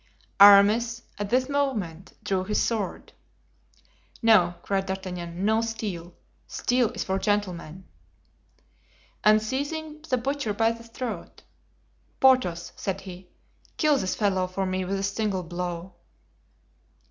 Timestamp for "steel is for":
6.47-7.19